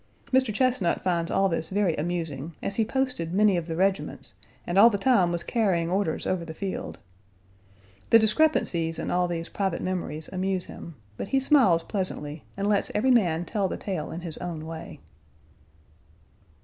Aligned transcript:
Mr. 0.33 0.51
Chesnut 0.51 1.03
finds 1.03 1.29
all 1.29 1.47
this 1.47 1.69
very 1.69 1.95
amusing, 1.95 2.55
as 2.63 2.77
he 2.77 2.83
posted 2.83 3.31
many 3.35 3.55
of 3.55 3.67
the 3.67 3.75
regiments 3.75 4.33
and 4.65 4.79
all 4.79 4.89
the 4.89 4.97
time 4.97 5.31
was 5.31 5.43
carrying 5.43 5.91
orders 5.91 6.25
over 6.25 6.43
the 6.43 6.55
filed. 6.55 6.97
The 8.09 8.17
discrepancies 8.17 8.97
in 8.97 9.11
all 9.11 9.27
these 9.27 9.47
private 9.47 9.79
memories 9.83 10.27
amuse 10.33 10.65
him, 10.65 10.95
but 11.17 11.27
he 11.27 11.39
smiles 11.39 11.83
pleasantly 11.83 12.43
and 12.57 12.67
lets 12.67 12.89
every 12.95 13.11
man 13.11 13.45
tell 13.45 13.67
the 13.67 13.77
tale 13.77 14.09
in 14.11 14.21
his 14.21 14.39
own 14.39 14.65
way. 14.65 15.01